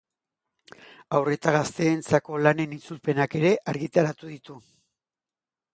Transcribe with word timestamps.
Haur 1.17 1.29
eta 1.35 1.53
gazteentzako 1.57 2.41
lanen 2.47 2.75
itzulpenak 2.79 3.37
ere 3.43 3.53
argitaratu 3.75 4.33
ditu. 4.35 4.59